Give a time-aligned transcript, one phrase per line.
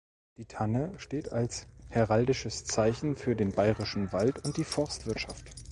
[0.37, 5.51] Die Tanne steht als heraldisches Zeichen für den Bayerischen Wald und für die Forstwirtschaft.